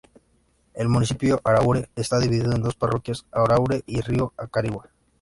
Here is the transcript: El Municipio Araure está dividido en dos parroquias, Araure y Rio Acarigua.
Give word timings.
El 0.73 0.89
Municipio 0.89 1.39
Araure 1.43 1.87
está 1.95 2.17
dividido 2.17 2.53
en 2.55 2.63
dos 2.63 2.73
parroquias, 2.73 3.23
Araure 3.31 3.83
y 3.85 4.01
Rio 4.01 4.33
Acarigua. 4.35 4.89